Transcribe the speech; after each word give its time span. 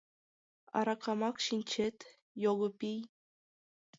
Аракамак 0.77 1.35
шинчет, 1.45 1.97
його 2.47 2.67
пий!.. 2.79 2.99